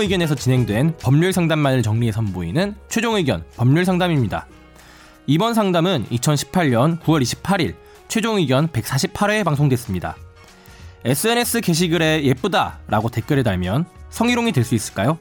최종 0.00 0.04
의견에서 0.04 0.34
진행된 0.34 0.96
법률 0.98 1.30
상담만을 1.34 1.82
정리해 1.82 2.10
선보이는 2.10 2.74
최종 2.88 3.16
의견 3.16 3.44
법률 3.56 3.84
상담입니다. 3.84 4.46
이번 5.26 5.52
상담은 5.52 6.06
2018년 6.10 6.98
9월 7.02 7.20
28일 7.22 7.74
최종 8.08 8.38
의견 8.38 8.66
148회에 8.68 9.44
방송됐습니다. 9.44 10.16
SNS 11.04 11.60
게시글에 11.60 12.24
예쁘다 12.24 12.78
라고 12.88 13.10
댓글을 13.10 13.42
달면 13.42 13.84
성희롱이 14.08 14.52
될 14.52 14.64
수 14.64 14.74
있을까요? 14.74 15.18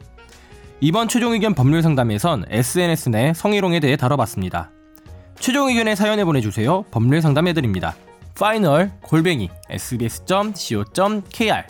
이번 0.80 1.10
최종 1.10 1.34
의견 1.34 1.54
법률 1.54 1.82
상담에선 1.82 2.46
SNS 2.50 3.10
내 3.10 3.34
성희롱에 3.34 3.82
대해 3.82 3.98
다뤄봤습니다. 3.98 4.72
최종 5.42 5.68
의견의 5.68 5.98
사연을 5.98 6.24
보내주세요. 6.24 6.84
법률 6.84 7.22
상담해드립니다. 7.22 7.98
파이널 8.40 8.94
골뱅이 9.02 9.50
sbs.co.kr 9.70 11.64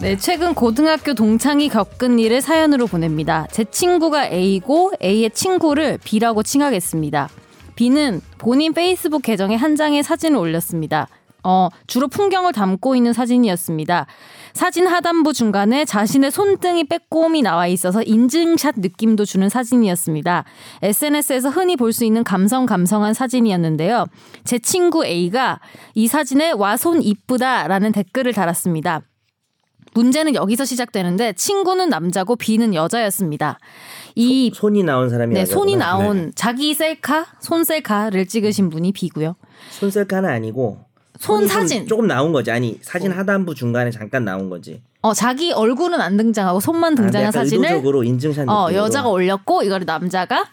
네, 0.00 0.16
최근 0.16 0.54
고등학교 0.54 1.12
동창이 1.14 1.68
겪은 1.68 2.18
일을 2.20 2.40
사연으로 2.40 2.86
보냅니다. 2.86 3.46
제 3.50 3.64
친구가 3.64 4.28
A고 4.28 4.92
A의 5.02 5.30
친구를 5.30 5.98
B라고 6.04 6.44
칭하겠습니다. 6.44 7.28
B는 7.74 8.20
본인 8.38 8.72
페이스북 8.74 9.22
계정에 9.22 9.56
한 9.56 9.74
장의 9.74 10.04
사진을 10.04 10.38
올렸습니다. 10.38 11.08
어, 11.42 11.68
주로 11.88 12.06
풍경을 12.06 12.52
담고 12.52 12.94
있는 12.94 13.12
사진이었습니다. 13.12 14.06
사진 14.52 14.86
하단부 14.86 15.32
중간에 15.32 15.84
자신의 15.84 16.30
손등이 16.30 16.84
빼꼼히 16.84 17.42
나와 17.42 17.66
있어서 17.66 18.02
인증샷 18.02 18.76
느낌도 18.78 19.24
주는 19.24 19.48
사진이었습니다. 19.48 20.44
SNS에서 20.82 21.48
흔히 21.48 21.76
볼 21.76 21.92
수 21.92 22.04
있는 22.04 22.22
감성 22.22 22.66
감성한 22.66 23.14
사진이었는데요. 23.14 24.06
제 24.44 24.58
친구 24.58 25.04
A가 25.04 25.60
이 25.94 26.06
사진에 26.06 26.52
와손 26.52 27.02
이쁘다라는 27.02 27.92
댓글을 27.92 28.32
달았습니다. 28.32 29.02
문제는 29.98 30.36
여기서 30.36 30.64
시작되는데 30.64 31.32
친구는 31.32 31.88
남자고 31.88 32.36
B는 32.36 32.72
여자였습니다. 32.72 33.58
이 34.14 34.52
손이 34.54 34.84
나온 34.84 35.10
사람이 35.10 35.34
네, 35.34 35.40
여자구나. 35.40 35.58
손이 35.60 35.76
나온 35.76 36.26
네. 36.26 36.30
자기 36.36 36.72
셀카, 36.72 37.26
손 37.40 37.64
셀카를 37.64 38.26
찍으신 38.26 38.70
분이 38.70 38.92
B고요. 38.92 39.34
손 39.70 39.90
셀카는 39.90 40.28
아니고 40.30 40.78
손 41.18 41.48
사진. 41.48 41.84
조금 41.88 42.06
나온 42.06 42.32
거지. 42.32 42.52
아니 42.52 42.78
사진 42.80 43.10
하단부 43.10 43.56
중간에 43.56 43.90
잠깐 43.90 44.24
나온 44.24 44.48
거지. 44.48 44.80
어, 45.02 45.12
자기 45.14 45.50
얼굴은 45.52 46.00
안 46.00 46.16
등장하고 46.16 46.60
손만 46.60 46.92
아, 46.92 46.96
등장한 46.96 47.28
약간 47.28 47.32
사진을 47.44 47.68
의도적으로 47.68 48.04
인증샷 48.04 48.48
어, 48.48 48.66
느낌으로 48.66 48.84
여자가 48.84 49.08
올렸고 49.08 49.64
이거를 49.64 49.84
남자가 49.84 50.46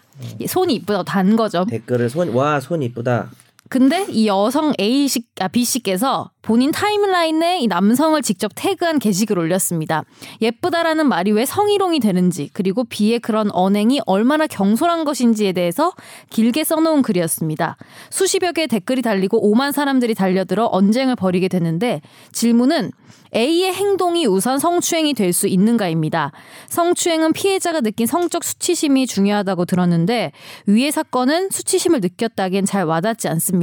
손이 0.48 0.74
이쁘다고 0.74 1.04
단 1.04 1.36
거죠. 1.36 1.64
댓글을 1.70 2.10
손 2.10 2.30
와 2.34 2.58
손 2.58 2.82
이쁘다. 2.82 3.30
근데 3.68 4.06
이 4.08 4.26
여성 4.28 4.72
A 4.80 5.08
씨, 5.08 5.24
아, 5.40 5.48
B 5.48 5.64
씨께서 5.64 6.30
본인 6.42 6.70
타임라인에 6.70 7.58
이 7.60 7.66
남성을 7.66 8.20
직접 8.22 8.52
태그한 8.54 8.98
게시글 9.00 9.38
올렸습니다. 9.38 10.04
예쁘다라는 10.40 11.08
말이 11.08 11.32
왜 11.32 11.44
성희롱이 11.44 11.98
되는지, 12.00 12.50
그리고 12.52 12.84
B의 12.84 13.18
그런 13.18 13.50
언행이 13.50 14.00
얼마나 14.06 14.46
경솔한 14.46 15.04
것인지에 15.04 15.52
대해서 15.52 15.92
길게 16.30 16.62
써놓은 16.62 17.02
글이었습니다. 17.02 17.76
수십여 18.10 18.52
개의 18.52 18.68
댓글이 18.68 19.02
달리고 19.02 19.52
5만 19.52 19.72
사람들이 19.72 20.14
달려들어 20.14 20.68
언쟁을 20.70 21.16
벌이게 21.16 21.48
되는데, 21.48 22.00
질문은 22.30 22.92
A의 23.34 23.72
행동이 23.72 24.26
우선 24.26 24.58
성추행이 24.58 25.14
될 25.14 25.32
수 25.32 25.48
있는가입니다. 25.48 26.32
성추행은 26.68 27.32
피해자가 27.34 27.80
느낀 27.82 28.06
성적 28.06 28.44
수치심이 28.44 29.06
중요하다고 29.06 29.66
들었는데 29.66 30.32
위의 30.66 30.92
사건은 30.92 31.50
수치심을 31.50 32.00
느꼈다기엔 32.00 32.64
잘 32.64 32.84
와닿지 32.84 33.28
않습니다. 33.28 33.55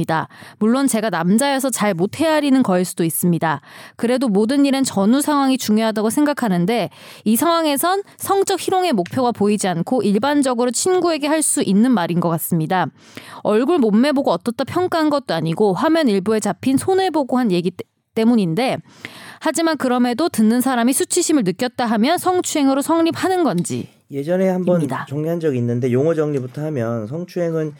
물론 0.58 0.86
제가 0.86 1.10
남자여서 1.10 1.70
잘 1.70 1.94
못 1.94 2.18
헤아리는 2.20 2.60
거일 2.62 2.84
수도 2.84 3.04
있습니다. 3.04 3.60
그래도 3.96 4.28
모든 4.28 4.66
일엔 4.66 4.82
전후 4.84 5.20
상황이 5.20 5.56
중요하다고 5.56 6.10
생각하는데 6.10 6.90
이 7.24 7.36
상황에선 7.36 8.02
성적 8.16 8.60
희롱의 8.60 8.92
목표가 8.94 9.30
보이지 9.32 9.68
않고 9.68 10.02
일반적으로 10.02 10.70
친구에게 10.70 11.28
할 11.28 11.42
수 11.44 11.62
있는 11.62 11.92
말인 11.92 12.20
것 12.20 12.28
같습니다. 12.30 12.86
얼굴 13.42 13.78
몸매 13.78 14.12
보고 14.12 14.30
어떻다 14.30 14.64
평가한 14.64 15.10
것도 15.10 15.34
아니고 15.34 15.74
화면 15.74 16.08
일부에 16.08 16.40
잡힌 16.40 16.76
손을 16.78 17.10
보고 17.10 17.38
한 17.38 17.52
얘기 17.52 17.70
때- 17.70 17.84
때문인데 18.14 18.78
하지만 19.40 19.76
그럼에도 19.76 20.28
듣는 20.28 20.60
사람이 20.60 20.92
수치심을 20.92 21.42
느꼈다 21.44 21.84
하면 21.84 22.16
성추행으로 22.16 22.80
성립하는 22.80 23.44
건지 23.44 23.88
예전에 24.10 24.48
한번. 24.48 24.86
정리한 25.08 25.40
적이 25.40 25.58
있는데 25.58 25.90
용어 25.92 26.14
정리부터 26.14 26.62
하면 26.66 27.06
성추행은 27.08 27.74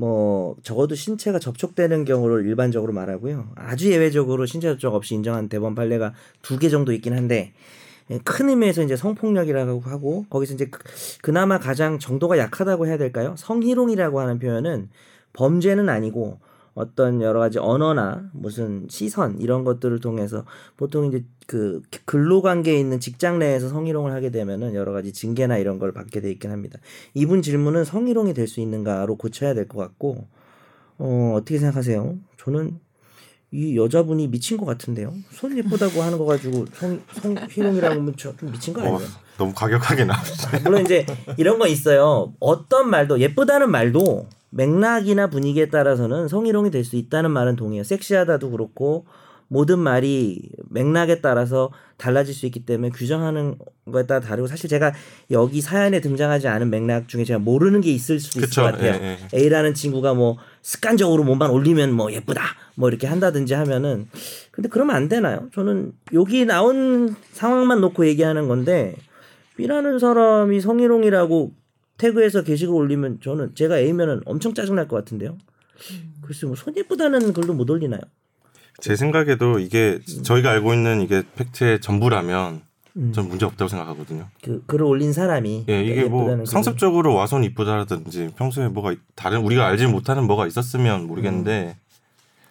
뭐 0.00 0.56
적어도 0.62 0.94
신체가 0.94 1.38
접촉되는 1.38 2.06
경우를 2.06 2.46
일반적으로 2.46 2.94
말하고요. 2.94 3.50
아주 3.54 3.92
예외적으로 3.92 4.46
신체 4.46 4.68
접촉 4.68 4.94
없이 4.94 5.14
인정한 5.14 5.50
대법원 5.50 5.74
판례가 5.74 6.14
두 6.40 6.58
개 6.58 6.70
정도 6.70 6.92
있긴 6.92 7.12
한데 7.12 7.52
예, 8.10 8.18
큰 8.24 8.48
의미에서 8.48 8.82
이제 8.82 8.96
성폭력이라고 8.96 9.80
하고 9.80 10.24
거기서 10.30 10.54
이제 10.54 10.66
그- 10.70 10.80
그나마 11.20 11.58
가장 11.58 11.98
정도가 11.98 12.38
약하다고 12.38 12.86
해야 12.86 12.96
될까요? 12.96 13.34
성희롱이라고 13.36 14.20
하는 14.20 14.38
표현은 14.38 14.88
범죄는 15.34 15.90
아니고 15.90 16.40
어떤 16.80 17.20
여러 17.22 17.38
가지 17.40 17.58
언어나 17.58 18.28
무슨 18.32 18.86
시선 18.88 19.38
이런 19.40 19.64
것들을 19.64 20.00
통해서 20.00 20.44
보통 20.76 21.06
이제 21.06 21.24
그 21.46 21.82
근로 22.04 22.42
관계에 22.42 22.78
있는 22.78 22.98
직장 23.00 23.38
내에서 23.38 23.68
성희롱을 23.68 24.12
하게 24.12 24.30
되면은 24.30 24.74
여러 24.74 24.92
가지 24.92 25.12
징계나 25.12 25.58
이런 25.58 25.78
걸 25.78 25.92
받게 25.92 26.20
돼 26.20 26.30
있긴 26.30 26.50
합니다. 26.50 26.78
이분 27.14 27.42
질문은 27.42 27.84
성희롱이 27.84 28.34
될 28.34 28.48
수 28.48 28.60
있는가로 28.60 29.16
고쳐야 29.16 29.54
될 29.54 29.68
것 29.68 29.78
같고 29.78 30.26
어 30.98 31.32
어떻게 31.36 31.58
생각하세요? 31.58 32.16
저는 32.38 32.78
이 33.52 33.76
여자분이 33.76 34.28
미친 34.28 34.56
것 34.56 34.64
같은데요. 34.64 35.12
손 35.32 35.56
예쁘다고 35.58 36.02
하는 36.02 36.18
거 36.18 36.24
가지고 36.24 36.66
성 36.72 37.00
성희롱이라고 37.20 37.94
하면 38.00 38.16
저좀 38.16 38.52
미친 38.52 38.72
거 38.72 38.80
어, 38.82 38.84
아니에요? 38.94 39.08
너무 39.38 39.52
과격하게 39.54 40.04
나왔어요. 40.04 40.60
물론 40.62 40.82
이제 40.84 41.04
이런 41.36 41.58
거 41.58 41.66
있어요. 41.66 42.32
어떤 42.38 42.90
말도 42.90 43.18
예쁘다는 43.20 43.70
말도 43.70 44.26
맥락이나 44.50 45.28
분위기에 45.28 45.68
따라서는 45.68 46.28
성희롱이 46.28 46.70
될 46.70 46.84
수 46.84 46.96
있다는 46.96 47.30
말은 47.30 47.56
동의해요. 47.56 47.84
섹시하다도 47.84 48.50
그렇고 48.50 49.06
모든 49.52 49.78
말이 49.80 50.48
맥락에 50.70 51.20
따라서 51.20 51.70
달라질 51.96 52.32
수 52.34 52.46
있기 52.46 52.64
때문에 52.64 52.90
규정하는 52.90 53.56
거에 53.92 54.06
따라 54.06 54.20
다르고 54.20 54.46
사실 54.46 54.70
제가 54.70 54.92
여기 55.32 55.60
사연에 55.60 56.00
등장하지 56.00 56.46
않은 56.46 56.70
맥락 56.70 57.08
중에 57.08 57.24
제가 57.24 57.40
모르는 57.40 57.80
게 57.80 57.90
있을 57.90 58.20
수도 58.20 58.38
있을 58.38 58.48
그쵸, 58.48 58.62
것 58.62 58.72
같아요. 58.72 58.94
예, 58.94 59.18
A라는 59.34 59.74
친구가 59.74 60.14
뭐 60.14 60.36
습관적으로 60.62 61.24
몸만 61.24 61.50
올리면 61.50 61.92
뭐 61.92 62.12
예쁘다 62.12 62.42
뭐 62.76 62.88
이렇게 62.88 63.08
한다든지 63.08 63.54
하면은 63.54 64.08
근데 64.52 64.68
그러면 64.68 64.94
안 64.94 65.08
되나요? 65.08 65.48
저는 65.52 65.92
여기 66.14 66.44
나온 66.44 67.14
상황만 67.32 67.80
놓고 67.80 68.06
얘기하는 68.06 68.46
건데 68.46 68.94
B라는 69.56 69.98
사람이 69.98 70.60
성희롱이라고 70.60 71.50
태그해서 72.00 72.42
게시글 72.42 72.74
올리면 72.74 73.20
저는 73.22 73.54
제가 73.54 73.78
A면은 73.78 74.22
엄청 74.24 74.54
짜증날 74.54 74.88
것 74.88 74.96
같은데요. 74.96 75.36
글쎄 76.22 76.46
뭐 76.46 76.56
손 76.56 76.74
예쁘다는 76.76 77.32
글도 77.34 77.52
못 77.52 77.68
올리나요? 77.68 78.00
제 78.80 78.96
생각에도 78.96 79.58
이게 79.58 79.98
저희가 80.22 80.50
알고 80.52 80.72
있는 80.72 81.02
이게 81.02 81.22
팩트의 81.36 81.80
전부라면 81.82 82.62
음. 82.96 83.12
전 83.12 83.28
문제 83.28 83.44
없다고 83.44 83.68
생각하거든요. 83.68 84.28
그 84.42 84.62
글을 84.66 84.84
올린 84.86 85.12
사람이 85.12 85.66
예, 85.68 85.84
이게 85.84 86.04
뭐. 86.04 86.44
상습적으로 86.46 87.14
와선 87.14 87.44
이쁘다라든지 87.44 88.30
평소에 88.36 88.68
뭐가 88.68 88.94
다른 89.14 89.40
우리가 89.42 89.66
알지 89.66 89.86
못하는 89.86 90.26
뭐가 90.26 90.46
있었으면 90.46 91.02
음. 91.02 91.06
모르겠는데 91.06 91.76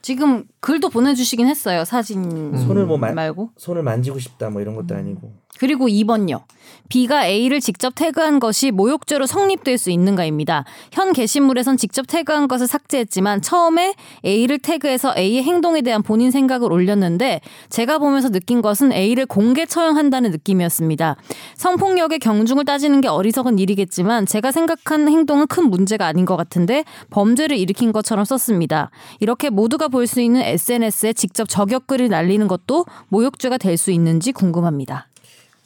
지금 0.02 0.46
글도 0.62 0.90
보내주시긴 0.90 1.48
했어요 1.48 1.86
사진 1.86 2.58
손을 2.58 2.86
뭐 2.86 2.98
만- 2.98 3.16
말고 3.16 3.52
손을 3.58 3.84
만지고 3.84 4.20
싶다 4.20 4.50
뭐 4.50 4.62
이런 4.62 4.76
것도 4.76 4.94
음. 4.96 5.00
아니고 5.00 5.34
그리고 5.60 5.88
2번요. 5.90 6.44
B가 6.88 7.28
A를 7.28 7.60
직접 7.60 7.94
태그한 7.94 8.40
것이 8.40 8.72
모욕죄로 8.72 9.25
성립될 9.25 9.78
수 9.78 9.92
있는가입니다. 9.92 10.63
현 10.94 11.12
게시물에선 11.12 11.75
직접 11.75 12.06
태그한 12.07 12.48
것을 12.48 12.66
삭제했지만 12.66 13.42
처음에 13.42 13.94
A를 14.25 14.60
태그해서 14.60 15.13
A의 15.18 15.44
행동에 15.44 15.81
대한 15.81 16.02
본인 16.02 16.31
생각을 16.31 16.72
올렸는데 16.72 17.42
제가 17.69 17.98
보면서 17.98 18.30
느낀 18.30 18.62
것은 18.62 18.94
A를 18.94 19.25
공개 19.25 19.66
처형한다는 19.66 20.31
느낌이었습니다. 20.31 21.18
성폭력의 21.57 22.19
경중을 22.19 22.63
따지는 22.63 23.02
게 23.02 23.10
어리석은 23.10 23.60
일이겠지만 23.60 24.28
제가 24.28 24.54
생각한 24.54 25.10
행동은 25.10 25.48
큰 25.48 25.69
문제가 25.69 26.06
아닌 26.07 26.24
것 26.24 26.38
같은데 26.38 26.86
범죄를 27.10 27.57
일으킨 27.57 27.92
것처럼 27.92 28.24
썼습니다. 28.24 28.92
이렇게 29.19 29.50
모두가 29.50 29.88
볼 29.89 30.07
수 30.07 30.21
있는 30.21 30.41
SNS에 30.41 31.13
직접 31.13 31.47
저격글을 31.50 32.09
날리는 32.09 32.47
것도 32.47 32.86
모욕죄가 33.09 33.57
될 33.57 33.77
수 33.77 33.91
있는지 33.91 34.31
궁금합니다. 34.31 35.07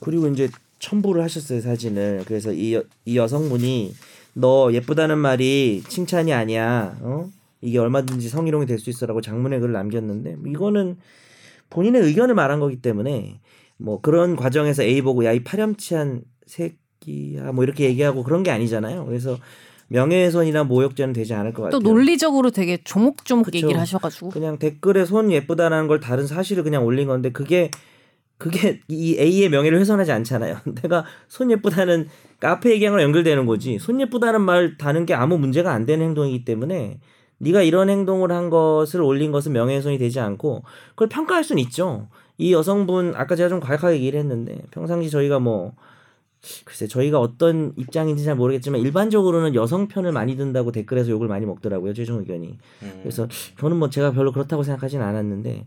그리고 0.01 0.27
이제 0.27 0.49
첨부를 0.79 1.23
하셨어요 1.23 1.61
사진을. 1.61 2.23
그래서 2.27 2.51
이, 2.51 2.73
여, 2.75 2.83
이 3.05 3.17
여성분이 3.17 3.93
너 4.33 4.71
예쁘다는 4.73 5.17
말이 5.17 5.81
칭찬이 5.87 6.33
아니야. 6.33 6.97
어? 7.01 7.29
이게 7.61 7.77
얼마든지 7.79 8.27
성희롱이 8.29 8.65
될 8.65 8.77
수 8.79 8.89
있어라고 8.89 9.21
장문의 9.21 9.59
글을 9.61 9.71
남겼는데 9.73 10.35
뭐 10.35 10.49
이거는 10.51 10.97
본인의 11.69 12.01
의견을 12.01 12.35
말한 12.35 12.59
거기 12.59 12.75
때문에 12.81 13.39
뭐 13.77 14.01
그런 14.01 14.35
과정에서 14.35 14.83
A 14.83 15.01
보고 15.01 15.23
야 15.25 15.31
이 15.33 15.43
파렴치한 15.43 16.23
새끼야 16.45 17.53
뭐 17.53 17.63
이렇게 17.63 17.85
얘기하고 17.85 18.23
그런 18.23 18.43
게 18.43 18.51
아니잖아요. 18.51 19.05
그래서 19.05 19.37
명예훼손이나 19.93 20.63
모욕죄는 20.63 21.13
되지 21.13 21.35
않을 21.35 21.53
것또 21.53 21.77
같아요. 21.77 21.79
논리적으로 21.79 22.49
되게 22.49 22.77
조목조목 22.83 23.45
그쵸. 23.45 23.57
얘기를 23.57 23.79
하셔가지고 23.79 24.29
그냥 24.29 24.57
댓글에 24.57 25.05
손 25.05 25.31
예쁘다라는 25.31 25.87
걸 25.87 25.99
다른 25.99 26.25
사실을 26.25 26.63
그냥 26.63 26.83
올린 26.83 27.07
건데 27.07 27.31
그게 27.31 27.69
그게 28.39 28.81
이 28.87 29.15
A의 29.19 29.49
명예를 29.49 29.79
훼손하지 29.79 30.11
않잖아요. 30.11 30.57
내가 30.81 31.05
손 31.27 31.51
예쁘다는 31.51 32.07
카페 32.39 32.71
얘기랑 32.71 32.99
연결되는 33.01 33.45
거지. 33.45 33.77
손 33.77 34.01
예쁘다는 34.01 34.41
말 34.41 34.77
다는 34.77 35.05
게 35.05 35.13
아무 35.13 35.37
문제가 35.37 35.71
안 35.71 35.85
되는 35.85 36.03
행동이기 36.07 36.43
때문에 36.43 36.99
네가 37.37 37.61
이런 37.61 37.89
행동을 37.89 38.31
한 38.31 38.49
것을 38.49 39.01
올린 39.01 39.31
것은 39.31 39.53
명예훼손이 39.53 39.99
되지 39.99 40.19
않고 40.19 40.63
그걸 40.89 41.07
평가할 41.07 41.43
수는 41.43 41.61
있죠. 41.63 42.07
이 42.39 42.51
여성분 42.51 43.13
아까 43.15 43.35
제가 43.35 43.47
좀 43.47 43.59
과격하게 43.59 43.97
얘기를 43.97 44.19
했는데 44.19 44.57
평상시 44.71 45.11
저희가 45.11 45.37
뭐 45.37 45.73
글쎄 46.65 46.87
저희가 46.87 47.19
어떤 47.19 47.73
입장인지 47.77 48.23
잘 48.23 48.35
모르겠지만 48.35 48.81
일반적으로는 48.81 49.55
여성 49.55 49.87
편을 49.87 50.11
많이 50.11 50.35
든다고 50.35 50.71
댓글에서 50.71 51.09
욕을 51.09 51.27
많이 51.27 51.45
먹더라고요 51.45 51.93
최종 51.93 52.19
의견이. 52.19 52.57
그래서 53.01 53.27
저는 53.59 53.77
뭐 53.77 53.89
제가 53.89 54.11
별로 54.11 54.31
그렇다고 54.31 54.63
생각하진 54.63 55.01
않았는데. 55.01 55.65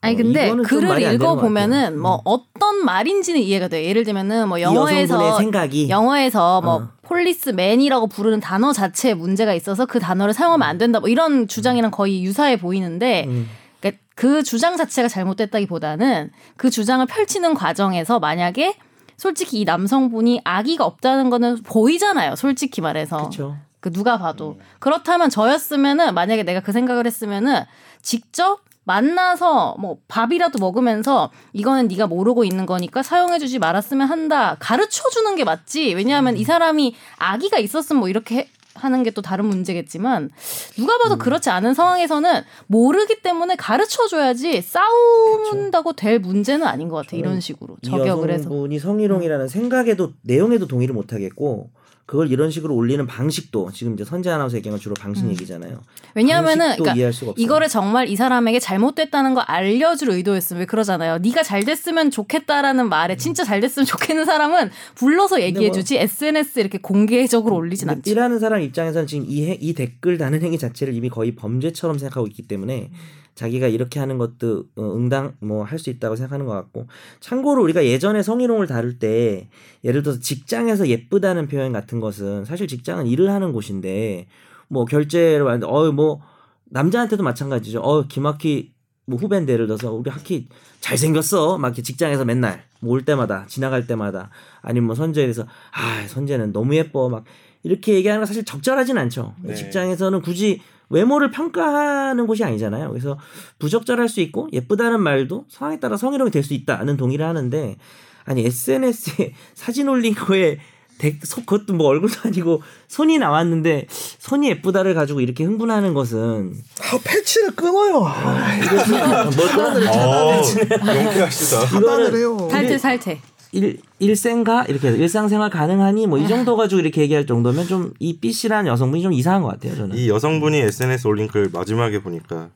아니 0.00 0.14
어, 0.14 0.16
근데 0.16 0.54
글을 0.54 1.14
읽어 1.14 1.36
보면은 1.36 1.80
같아요. 1.80 1.98
뭐 1.98 2.16
음. 2.16 2.20
어떤 2.24 2.84
말인지는 2.84 3.40
이해가 3.40 3.66
돼요. 3.66 3.84
예를 3.84 4.04
들면은 4.04 4.48
뭐 4.48 4.60
영어에서 4.60 5.38
생각이 5.38 5.88
영어에서 5.88 6.60
뭐 6.60 6.74
어. 6.74 6.88
폴리스맨이라고 7.02 8.06
부르는 8.06 8.38
단어 8.38 8.72
자체에 8.72 9.14
문제가 9.14 9.54
있어서 9.54 9.86
그 9.86 9.98
단어를 9.98 10.34
사용하면 10.34 10.68
안 10.68 10.78
된다. 10.78 11.00
뭐 11.00 11.08
이런 11.08 11.48
주장이랑 11.48 11.90
거의 11.90 12.22
유사해 12.22 12.60
보이는데 12.60 13.24
음. 13.26 13.48
그러니까 13.80 14.00
그 14.14 14.44
주장 14.44 14.76
자체가 14.76 15.08
잘못됐다기보다는 15.08 16.30
그 16.56 16.70
주장을 16.70 17.04
펼치는 17.06 17.54
과정에서 17.54 18.20
만약에 18.20 18.76
솔직히 19.18 19.60
이 19.60 19.64
남성분이 19.64 20.40
악의가 20.44 20.84
없다는 20.86 21.28
거는 21.28 21.62
보이잖아요. 21.64 22.36
솔직히 22.36 22.80
말해서. 22.80 23.18
그렇죠. 23.18 23.56
그 23.80 23.92
누가 23.92 24.16
봐도 24.18 24.58
그렇다면 24.78 25.28
저였으면은 25.28 26.14
만약에 26.14 26.42
내가 26.44 26.60
그 26.60 26.72
생각을 26.72 27.04
했으면은 27.06 27.62
직접 28.00 28.60
만나서 28.84 29.76
뭐 29.78 29.98
밥이라도 30.08 30.58
먹으면서 30.58 31.30
이거는 31.52 31.88
네가 31.88 32.06
모르고 32.06 32.44
있는 32.44 32.64
거니까 32.64 33.02
사용해주지 33.02 33.58
말았으면 33.58 34.08
한다 34.08 34.56
가르쳐 34.58 35.08
주는 35.10 35.36
게 35.36 35.44
맞지 35.44 35.92
왜냐하면 35.94 36.36
이 36.38 36.44
사람이 36.44 36.96
아기가 37.18 37.58
있었으면 37.58 38.00
뭐 38.00 38.08
이렇게 38.08 38.36
해- 38.38 38.48
하는 38.78 39.02
게 39.02 39.08
또 39.10 39.22
다른 39.22 39.46
문제겠지만 39.46 40.30
누가 40.76 40.96
봐도 40.98 41.16
그렇지 41.18 41.50
않은 41.50 41.74
상황에서는 41.74 42.42
모르기 42.66 43.20
때문에 43.22 43.56
가르쳐 43.56 44.06
줘야지 44.06 44.62
싸운다고 44.62 45.94
될 45.94 46.18
문제는 46.20 46.66
아닌 46.66 46.88
것 46.88 46.96
같아 46.96 47.16
이런 47.16 47.40
식으로. 47.40 47.76
이 47.82 47.86
저격을 47.86 48.30
해서. 48.30 48.44
여성분이 48.44 48.78
성희롱이라는 48.78 49.48
생각에도 49.48 50.12
내용에도 50.22 50.66
동의를 50.68 50.94
못 50.94 51.12
하겠고 51.12 51.70
그걸 52.08 52.32
이런 52.32 52.50
식으로 52.50 52.74
올리는 52.74 53.06
방식도 53.06 53.70
지금 53.72 53.92
이제 53.92 54.02
선재 54.02 54.30
아나운서 54.30 54.56
얘기한 54.56 54.72
건 54.72 54.80
주로 54.80 54.94
방식 54.94 55.28
얘기잖아요. 55.28 55.72
음. 55.74 55.78
왜냐하면은 56.14 56.68
방식도 56.76 56.84
그러니까. 56.84 57.34
이거를 57.36 57.68
정말 57.68 58.08
이 58.08 58.16
사람에게 58.16 58.60
잘못됐다는 58.60 59.34
거 59.34 59.42
알려줄 59.42 60.08
의도였으면 60.08 60.60
왜 60.60 60.64
그러잖아요. 60.64 61.18
네가 61.18 61.42
잘 61.42 61.64
됐으면 61.64 62.10
좋겠다라는 62.10 62.88
말에 62.88 63.18
진짜 63.18 63.44
잘 63.44 63.60
됐으면 63.60 63.84
좋겠는 63.84 64.24
사람은 64.24 64.70
불러서 64.94 65.42
얘기해주지 65.42 65.98
SNS 65.98 66.60
이렇게 66.60 66.78
공개적으로 66.78 67.56
올리진 67.56 67.90
않죠. 67.90 68.00
B라는 68.00 68.38
사람 68.38 68.62
입장에서는 68.62 69.06
지금 69.06 69.26
이, 69.28 69.44
해- 69.46 69.58
이 69.60 69.74
댓글 69.74 70.16
다는 70.16 70.40
행위 70.40 70.56
자체를 70.58 70.94
이미 70.94 71.10
거의 71.10 71.34
범죄처럼 71.34 71.98
생각하고 71.98 72.26
있기 72.28 72.48
때문에 72.48 72.90
자기가 73.38 73.68
이렇게 73.68 74.00
하는 74.00 74.18
것도 74.18 74.64
어, 74.76 74.96
응당 74.96 75.34
뭐 75.38 75.62
할 75.62 75.78
수 75.78 75.90
있다고 75.90 76.16
생각하는 76.16 76.44
것 76.44 76.52
같고 76.54 76.88
참고로 77.20 77.62
우리가 77.62 77.84
예전에 77.84 78.20
성희롱을 78.24 78.66
다룰 78.66 78.98
때 78.98 79.48
예를 79.84 80.02
들어서 80.02 80.18
직장에서 80.18 80.88
예쁘다는 80.88 81.46
표현 81.46 81.72
같은 81.72 82.00
것은 82.00 82.44
사실 82.44 82.66
직장은 82.66 83.06
일을 83.06 83.30
하는 83.30 83.52
곳인데 83.52 84.26
뭐 84.66 84.84
결제를 84.84 85.46
하는데 85.46 85.64
어뭐 85.66 86.20
남자한테도 86.64 87.22
마찬가지죠. 87.22 87.78
어 87.80 88.06
김학희 88.08 88.72
뭐 89.06 89.18
후배인데 89.18 89.52
예를 89.52 89.66
들어서 89.68 89.92
우리 89.92 90.10
학희 90.10 90.48
잘생겼어 90.80 91.58
막 91.58 91.68
이렇게 91.68 91.82
직장에서 91.82 92.24
맨날 92.24 92.64
뭐 92.80 92.94
올 92.94 93.04
때마다 93.04 93.46
지나갈 93.48 93.86
때마다 93.86 94.30
아니면 94.62 94.86
뭐 94.88 94.94
선재에 94.96 95.24
대해서 95.24 95.46
아 95.72 96.04
선재는 96.08 96.52
너무 96.52 96.74
예뻐 96.74 97.08
막 97.08 97.24
이렇게 97.62 97.94
얘기하는 97.94 98.20
건 98.20 98.26
사실 98.26 98.44
적절하진 98.44 98.98
않죠. 98.98 99.34
네. 99.42 99.54
직장에서는 99.54 100.22
굳이 100.22 100.60
외모를 100.90 101.30
평가하는 101.30 102.26
곳이 102.26 102.44
아니잖아요. 102.44 102.88
그래서 102.90 103.18
부적절할 103.58 104.08
수 104.08 104.20
있고 104.20 104.48
예쁘다는 104.52 105.00
말도 105.02 105.44
상황에 105.48 105.78
따라 105.80 105.96
성희롱이 105.96 106.30
될 106.30 106.42
수 106.42 106.54
있다는 106.54 106.96
동의를 106.96 107.26
하는데 107.26 107.76
아니 108.24 108.44
SNS에 108.46 109.32
사진 109.54 109.88
올린 109.88 110.14
거에 110.14 110.58
대, 110.98 111.16
소- 111.22 111.44
그것도 111.44 111.74
뭐 111.74 111.86
얼굴도 111.86 112.16
아니고 112.24 112.60
손이 112.88 113.18
나왔는데 113.18 113.86
손이 114.18 114.48
예쁘다를 114.50 114.94
가지고 114.94 115.20
이렇게 115.20 115.44
흥분하는 115.44 115.94
것은 115.94 116.54
아 116.80 116.98
패치를 117.04 117.52
끊어요. 117.54 118.04
아, 118.04 119.24
뭘 119.36 119.48
끊어내려 119.48 119.90
어, 119.92 120.42
용케하시다. 120.42 121.66
차단을 121.66 122.16
해요. 122.16 122.48
살퇴 122.50 122.78
살퇴. 122.78 123.20
일 123.52 123.80
일생가 123.98 124.64
이렇게 124.66 124.88
해서 124.88 124.96
일상생활 124.98 125.50
가능하니 125.50 126.06
뭐이 126.06 126.24
아. 126.24 126.28
정도 126.28 126.56
가지고 126.56 126.80
이렇게 126.80 127.00
얘기할 127.02 127.26
정도면 127.26 127.66
좀 127.66 127.92
이 127.98 128.18
B 128.20 128.32
씨라는 128.32 128.70
여성분이 128.70 129.02
좀 129.02 129.12
이상한 129.12 129.42
것 129.42 129.48
같아요 129.48 129.74
저는. 129.76 129.96
이 129.96 130.08
여성분이 130.08 130.58
SNS 130.58 131.06
올린 131.06 131.28
글 131.28 131.48
마지막에 131.52 132.02
보니까 132.02 132.50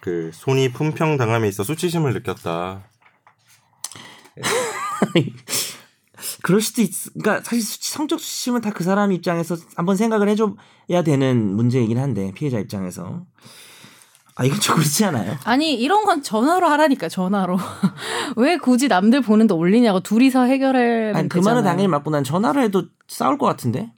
그 0.00 0.30
손이 0.34 0.72
품평 0.72 1.16
당함에 1.16 1.48
있어 1.48 1.64
수치심을 1.64 2.12
느꼈다. 2.14 2.84
그럴 6.42 6.60
수도 6.60 6.82
있. 6.82 6.90
그러니까 7.14 7.42
사실 7.44 7.62
수치- 7.62 7.92
성적 7.92 8.20
수치심은 8.20 8.60
다 8.60 8.70
그 8.70 8.84
사람 8.84 9.12
입장에서 9.12 9.56
한번 9.76 9.96
생각을 9.96 10.28
해줘야 10.28 11.02
되는 11.04 11.54
문제이긴 11.54 11.98
한데 11.98 12.32
피해자 12.34 12.58
입장에서. 12.58 13.24
아 14.36 14.44
이건 14.44 14.58
좀 14.60 14.76
그렇지 14.76 15.04
않아요? 15.04 15.36
아니 15.44 15.74
이런 15.74 16.04
건 16.04 16.22
전화로 16.22 16.66
하라니까 16.68 17.08
전화로. 17.08 17.56
왜 18.36 18.56
굳이 18.56 18.88
남들 18.88 19.20
보는데 19.20 19.54
올리냐고 19.54 20.00
둘이서 20.00 20.44
해결하면 20.44 21.14
아니 21.16 21.28
그. 21.28 21.38
말은 21.38 21.62
당연히 21.62 21.86
맞고 21.88 22.10
난 22.10 22.24
전화를 22.24 22.62
해도 22.64 22.84
싸울 23.06 23.38
것 23.38 23.46
같은데. 23.46 23.92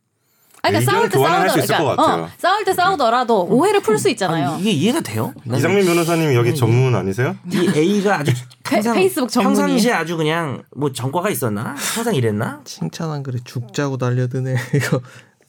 아니, 0.63 0.73
그러니까 0.75 0.93
싸울 0.93 1.09
때 1.09 1.17
교환을 1.19 1.49
싸우더 1.49 1.53
할수 1.53 1.59
있을 1.65 1.77
것 1.79 1.97
그러니까. 1.97 2.25
어, 2.25 2.29
싸울 2.39 2.65
때 2.65 2.75
싸우더라도 2.75 3.45
오해를 3.47 3.81
풀 3.81 3.99
수 3.99 4.09
있잖아요. 4.11 4.49
아니, 4.51 4.61
이게 4.63 4.71
이해가 4.73 5.01
돼요? 5.01 5.33
난 5.45 5.59
이상민 5.59 5.87
변호사님 5.87 6.35
여기 6.35 6.55
전문 6.57 6.95
아니세요? 6.97 7.37
이 7.53 7.71
A가 7.75 8.19
아주 8.19 8.33
페- 8.65 8.75
항상 8.77 8.95
페이스북 8.97 9.29
전문이에요. 9.31 9.59
평상시에 9.67 9.93
아주 9.93 10.17
그냥 10.17 10.65
뭐 10.77 10.93
전과가 10.93 11.31
있었나? 11.31 11.77
항상 11.79 12.15
이랬나? 12.17 12.63
칭찬한 12.65 13.23
글에 13.23 13.39
죽자고 13.45 13.97
달려드네 13.97 14.55
이거. 14.75 15.01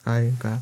아 0.06 0.20
그러니까 0.20 0.60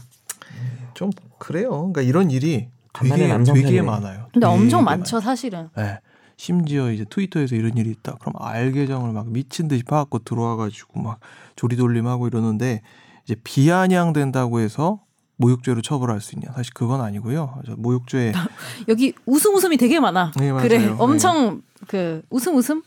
좀 0.96 1.12
그래요. 1.38 1.70
그러니까 1.70 2.02
이런 2.02 2.32
일이 2.32 2.70
간만에 2.96 3.22
되게 3.22 3.34
남성 3.34 3.56
되게. 3.56 3.82
많아요. 3.82 4.28
근데 4.34 4.46
되게 4.46 4.46
엄청 4.46 4.84
많아요. 4.84 4.98
많죠 5.00 5.20
사실은. 5.20 5.70
예. 5.78 6.00
심지어 6.38 6.92
이제 6.92 7.06
트위터에서 7.10 7.56
이런 7.56 7.78
일이 7.78 7.90
있다. 7.92 8.16
그럼 8.20 8.34
알 8.40 8.72
계정을 8.72 9.12
막 9.14 9.30
미친 9.30 9.68
듯이 9.68 9.84
파갖고 9.84 10.20
들어와가지고 10.20 11.00
막 11.02 11.20
조리돌림하고 11.56 12.28
이러는데 12.28 12.82
이제 13.24 13.36
비아냥된다고 13.44 14.60
해서 14.60 15.00
모욕죄로 15.38 15.82
처벌할 15.82 16.22
수 16.22 16.36
있냐? 16.36 16.52
사실 16.56 16.74
그건 16.74 17.02
아니고요. 17.02 17.62
저 17.66 17.76
모욕죄 17.78 18.32
여기 18.88 19.14
웃음 19.26 19.54
웃음이 19.56 19.76
되게 19.78 20.00
많아. 20.00 20.32
네, 20.38 20.52
맞아요. 20.52 20.68
그래 20.68 20.78
네. 20.80 20.96
엄청 20.98 21.62
그 21.88 22.22
웃음 22.30 22.56
웃음. 22.56 22.82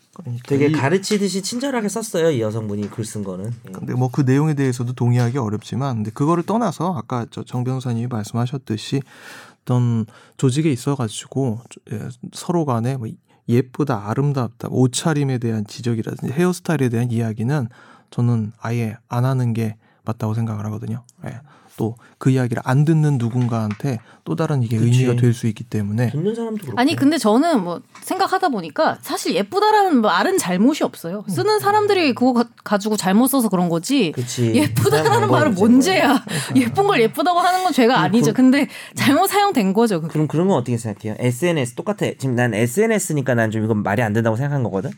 되게 0.46 0.66
이- 0.66 0.72
가르치듯이 0.72 1.42
친절하게 1.42 1.88
썼어요 1.88 2.30
이 2.30 2.40
여성분이 2.40 2.90
글 2.90 3.04
쓴 3.04 3.22
거는. 3.22 3.52
예. 3.68 3.72
근데 3.72 3.92
뭐 3.94 4.08
그 4.10 4.22
내용에 4.22 4.54
대해서도 4.54 4.94
동의하기 4.94 5.36
어렵지만 5.38 5.96
근데 5.96 6.10
그거를 6.10 6.42
떠나서 6.42 6.94
아까 6.96 7.26
저 7.30 7.44
정 7.44 7.64
변호사님이 7.64 8.06
말씀하셨듯이 8.08 9.02
어떤 9.68 10.06
조직에 10.38 10.72
있어가지고 10.72 11.60
예, 11.92 12.08
서로 12.32 12.64
간에 12.64 12.96
뭐 12.96 13.06
예쁘다 13.48 14.08
아름답다 14.08 14.68
옷차림에 14.70 15.38
대한 15.38 15.66
지적이라든지 15.66 16.32
헤어스타일에 16.32 16.88
대한 16.88 17.10
이야기는 17.10 17.68
저는 18.10 18.52
아예 18.58 18.96
안 19.08 19.26
하는 19.26 19.52
게 19.52 19.76
맞다고 20.04 20.32
생각을 20.32 20.64
하거든요. 20.66 21.04
예. 21.26 21.40
또 21.78 21.96
그 22.18 22.30
이야기를 22.30 22.60
안 22.66 22.84
듣는 22.84 23.16
누군가한테 23.18 24.00
또 24.24 24.34
다른 24.34 24.60
이게 24.64 24.76
그치. 24.76 25.04
의미가 25.04 25.20
될 25.20 25.32
수 25.32 25.46
있기 25.46 25.62
때문에 25.62 26.10
듣는 26.10 26.34
사람도 26.34 26.62
그렇고. 26.62 26.80
아니 26.80 26.96
근데 26.96 27.16
저는 27.16 27.62
뭐 27.62 27.80
생각하다 28.02 28.48
보니까 28.48 28.98
사실 29.02 29.36
예쁘다라는 29.36 30.00
말은 30.00 30.36
잘못이 30.36 30.82
없어요. 30.82 31.24
쓰는 31.28 31.60
사람들이 31.60 32.14
그거 32.16 32.32
가- 32.32 32.48
가지고 32.64 32.96
잘못 32.96 33.28
써서 33.28 33.48
그런 33.48 33.68
거지. 33.68 34.10
그치. 34.10 34.52
예쁘다라는 34.52 35.30
말은 35.30 35.54
뭔죄야. 35.54 36.24
예쁜 36.56 36.88
걸 36.88 37.00
예쁘다고 37.02 37.38
하는 37.38 37.62
건 37.62 37.72
죄가 37.72 38.00
아니죠. 38.00 38.32
근데 38.34 38.66
잘못 38.96 39.28
사용된 39.28 39.72
거죠. 39.72 40.00
그게. 40.00 40.12
그럼 40.12 40.26
그런 40.26 40.48
건 40.48 40.56
어떻게 40.58 40.76
생각해요? 40.76 41.14
SNS 41.20 41.74
똑같아. 41.76 42.10
지금 42.18 42.34
난 42.34 42.52
SNS니까 42.54 43.34
난 43.36 43.52
좀 43.52 43.64
이건 43.64 43.84
말이 43.84 44.02
안 44.02 44.12
된다고 44.12 44.34
생각한 44.36 44.64
거거든. 44.64 44.90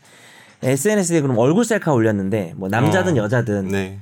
SNS에 0.63 1.21
그럼 1.21 1.37
얼굴 1.37 1.65
셀카 1.65 1.93
올렸는데 1.93 2.53
뭐 2.57 2.67
남자든 2.69 3.13
어, 3.13 3.23
여자든 3.23 3.67
네. 3.69 3.99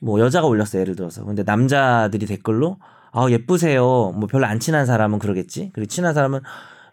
뭐 0.00 0.18
여자가 0.20 0.46
올렸어 0.46 0.78
예를 0.80 0.96
들어서. 0.96 1.24
근데 1.24 1.42
남자들이 1.42 2.26
댓글로 2.26 2.78
아 3.12 3.26
예쁘세요. 3.30 4.12
뭐 4.16 4.26
별로 4.30 4.46
안 4.46 4.58
친한 4.60 4.86
사람은 4.86 5.18
그러겠지. 5.18 5.70
그리고 5.72 5.86
친한 5.88 6.14
사람은 6.14 6.40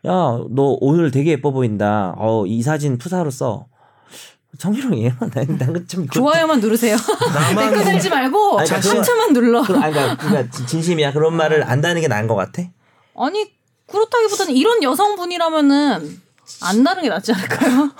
야 0.05 0.11
너 0.49 0.77
오늘 0.81 1.09
되게 1.11 1.31
예뻐 1.31 1.51
보인다. 1.51 2.13
어 2.17 2.45
이 2.45 2.61
사진 2.61 2.97
푸사로 2.97 3.31
써. 3.31 3.65
정희롱이에요. 4.57 5.11
난 5.33 5.57
난좀 5.59 6.07
좋아요만 6.09 6.59
누르세요. 6.59 6.95
댓글 7.59 7.83
달지 7.83 8.09
말고 8.09 8.59
아니, 8.59 8.69
그러니까 8.69 8.89
하트만 8.99 9.33
눌러. 9.33 9.61
그, 9.61 9.73
아니, 9.77 9.93
그러니까, 9.93 10.17
그러니까 10.17 10.51
진- 10.55 10.65
진심이야. 10.65 11.13
그런 11.13 11.35
말을 11.35 11.63
안다는 11.63 12.01
게 12.01 12.07
나은 12.07 12.27
것 12.27 12.35
같아. 12.35 12.63
아니 13.19 13.51
그렇다기보다는 13.87 14.53
이런 14.55 14.81
여성분이라면은 14.83 16.19
안 16.63 16.83
다른 16.83 17.03
게 17.03 17.09
낫지 17.09 17.33
않을까요? 17.33 17.91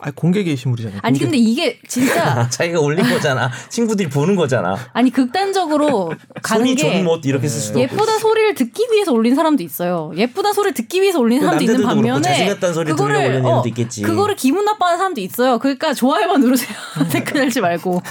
아 0.00 0.10
공개 0.14 0.42
게시물이잖아요. 0.42 1.00
아니. 1.02 1.18
근데 1.18 1.36
이게 1.36 1.78
진짜 1.88 2.48
자기가 2.50 2.80
올린 2.80 3.08
거잖아. 3.08 3.50
친구들이 3.68 4.08
보는 4.08 4.36
거잖아. 4.36 4.76
아니 4.92 5.10
극단적으로 5.10 6.12
가는 6.42 6.74
게못 6.74 7.24
이렇게 7.26 7.48
쓸 7.48 7.60
수도 7.60 7.80
없고. 7.80 7.94
예쁘다 7.94 8.18
소리를 8.18 8.54
듣기 8.54 8.86
위해서 8.92 9.12
올린 9.12 9.34
사람도 9.34 9.62
있어요. 9.62 10.12
예쁘다 10.16 10.52
소리를 10.52 10.74
듣기 10.74 11.02
위해서 11.02 11.18
그 11.38 11.44
사람도 11.44 11.64
있는 11.64 11.82
반면에 11.82 12.50
애들도 12.50 13.68
있겠지. 13.68 14.02
그거를 14.02 14.36
기분 14.36 14.64
나빠하는 14.64 14.98
사람도 14.98 15.20
있어요. 15.20 15.58
그러니까 15.58 15.94
좋아요만 15.94 16.40
누르세요. 16.40 16.76
댓글 17.10 17.40
달지 17.40 17.60
말고. 17.60 18.02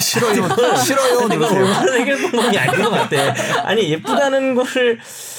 싫어요, 0.00 0.34
싫어요 0.76 1.28
누르세요. 1.28 1.64
올바른 1.64 2.00
해결 2.00 2.22
방법이 2.22 2.58
아닌 2.58 2.82
것 2.82 2.90
같아. 2.90 3.16
아니 3.64 3.90
예쁘다는 3.90 4.54
거를 4.54 4.98
하, 4.98 5.31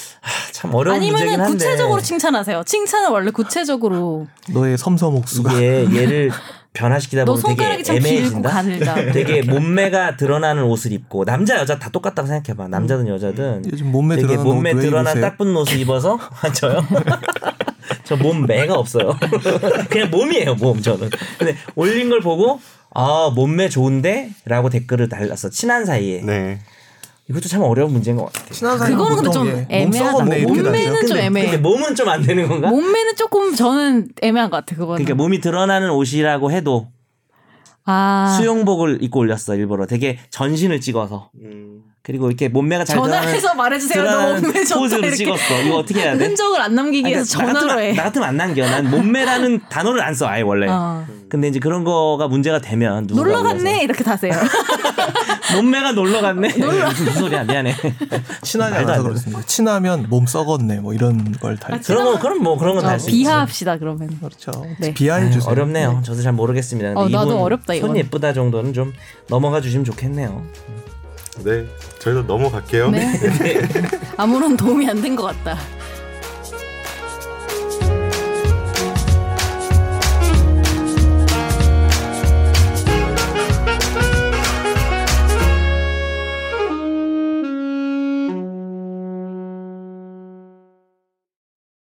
참 0.52 0.74
어려운 0.74 0.96
아니면은 0.96 1.40
한데. 1.40 1.52
구체적으로 1.52 2.00
칭찬하세요. 2.00 2.62
칭찬은 2.64 3.10
원래 3.10 3.30
구체적으로 3.30 4.26
너의 4.50 4.78
섬섬옥수가 4.78 5.52
이게 5.52 5.86
얘를 5.96 6.30
변화시키다 6.72 7.24
너 7.24 7.34
보면 7.34 7.56
되게 7.56 7.62
손가락이 7.62 7.84
참 7.84 7.98
길고 7.98 8.08
애매해진다. 8.08 9.12
되게 9.12 9.42
몸매가 9.42 10.16
드러나는 10.16 10.64
옷을 10.64 10.92
입고 10.92 11.24
남자 11.24 11.56
여자 11.58 11.78
다 11.78 11.88
똑같다고 11.90 12.26
생각해봐. 12.26 12.68
남자든 12.68 13.06
여자든 13.08 13.62
요즘 13.70 13.92
몸매 13.92 14.16
되게 14.16 14.28
드러나는 14.28 14.54
몸매 14.54 14.74
드러난? 14.74 15.20
딱 15.20 15.38
붙는 15.38 15.54
옷을 15.56 15.78
입어서 15.78 16.18
아, 16.42 16.52
저요? 16.52 16.80
저 18.04 18.16
몸매가 18.16 18.74
없어요. 18.74 19.16
그냥 19.88 20.10
몸이에요, 20.10 20.54
몸 20.56 20.80
저는. 20.82 21.10
근데 21.38 21.56
올린 21.74 22.08
걸 22.10 22.20
보고 22.20 22.60
아 22.94 23.30
몸매 23.34 23.68
좋은데라고 23.68 24.70
댓글을 24.70 25.08
달랐어. 25.08 25.50
친한 25.50 25.84
사이에. 25.84 26.22
네. 26.22 26.58
이것도 27.30 27.48
참 27.48 27.62
어려운 27.62 27.92
문제인 27.92 28.16
것 28.18 28.26
같아요. 28.26 28.50
친한 28.50 28.78
사람 28.78 28.92
그거는 28.98 29.16
근데 29.16 29.30
좀 29.30 29.46
예, 29.48 29.52
몸 29.52 29.66
애매하다. 29.70 30.24
몸매는 30.24 30.94
다죠. 30.94 31.06
좀 31.08 31.16
애매해. 31.18 31.46
근데 31.46 31.58
몸은 31.62 31.94
좀 31.94 32.08
안 32.08 32.22
되는 32.22 32.46
건가? 32.48 32.68
몸매는 32.68 33.16
조금 33.16 33.54
저는 33.54 34.08
애매한 34.20 34.50
것 34.50 34.58
같아. 34.58 34.76
그거는. 34.76 35.02
그러니까 35.02 35.14
몸이 35.14 35.40
드러나는 35.40 35.90
옷이라고 35.90 36.52
해도 36.52 36.88
아 37.86 38.34
수영복을 38.38 38.98
입고 39.02 39.20
올렸어 39.20 39.54
일부러 39.56 39.86
되게 39.86 40.18
전신을 40.30 40.80
찍어서 40.80 41.30
그리고 42.02 42.28
이렇게 42.28 42.48
몸매가 42.48 42.84
잘 42.84 42.96
드러나는 42.96 43.22
전화해서 43.22 43.54
말해주세요. 43.54 44.04
너 44.04 44.34
몸매 44.34 44.48
이렇게. 44.98 45.10
찍었어 45.16 45.62
이거 45.62 45.76
어떻게 45.78 46.00
해야 46.00 46.16
돼? 46.18 46.26
흔적을 46.26 46.60
안 46.60 46.74
남기기 46.74 47.08
위해서 47.08 47.38
그러니까 47.38 47.52
나 47.54 47.60
전화로 47.60 47.68
같으면, 47.78 47.92
해. 47.92 47.96
나 47.96 48.02
같으면 48.04 48.28
안 48.28 48.36
남겨 48.36 48.66
난 48.68 48.90
몸매라는 48.90 49.60
단어를 49.70 50.02
안 50.02 50.14
써 50.14 50.26
아예 50.26 50.42
원래 50.42 50.66
어. 50.68 51.06
근데 51.30 51.48
이제 51.48 51.58
그런 51.58 51.84
거가 51.84 52.28
문제가 52.28 52.58
되면 52.60 53.06
놀러 53.06 53.42
갔네 53.42 53.82
이렇게 53.82 54.04
다세요. 54.04 54.32
몸매가 55.56 55.92
놀러 55.92 56.20
갔네 56.20 56.48
무슨 56.58 57.12
소리야 57.14 57.44
미안해 57.44 57.74
친하지 58.42 58.74
않아서 58.76 59.02
돼. 59.02 59.08
그렇습니다. 59.08 59.42
친하면 59.46 60.06
몸 60.08 60.26
썩었네 60.26 60.80
뭐 60.80 60.94
이런 60.94 61.32
걸 61.32 61.56
달. 61.56 61.80
그런 61.80 62.04
거 62.04 62.18
그럼 62.18 62.42
뭐 62.42 62.56
그런 62.58 62.76
건 62.76 62.86
어, 62.86 62.96
있지 62.96 63.10
비하합시다 63.10 63.78
그러면. 63.78 64.08
그렇죠. 64.20 64.66
네. 64.78 64.92
비하해 64.94 65.30
주세요. 65.30 65.50
어렵네요 65.50 66.02
저도 66.04 66.22
잘 66.22 66.32
모르겠습니다 66.32 66.90
어, 66.98 67.08
나도 67.08 67.24
이분 67.30 67.36
어렵다, 67.42 67.66
손 67.74 67.76
이건. 67.76 67.96
예쁘다 67.96 68.32
정도는 68.32 68.72
좀 68.72 68.92
넘어가 69.28 69.60
주시면 69.60 69.84
좋겠네요 69.84 70.42
네. 71.44 71.66
저희도 71.98 72.22
넘어갈게요. 72.24 72.90
네. 72.90 73.12
아무런 74.16 74.56
도움이 74.56 74.88
안 74.88 75.02
된 75.02 75.16
것 75.16 75.24
같다. 75.24 75.58